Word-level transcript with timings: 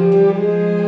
Música 0.00 0.79